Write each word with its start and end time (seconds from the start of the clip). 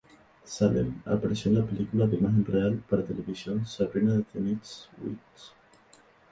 Salem 0.51 1.03
apareció 1.05 1.49
en 1.51 1.59
la 1.59 1.63
película 1.63 2.07
de 2.07 2.15
imagen 2.17 2.43
real 2.43 2.83
para 2.89 3.03
televisión 3.05 3.67
"Sabrina 3.67 4.17
the 4.17 4.23
Teenage 4.23 4.89
Witch". 5.03 5.51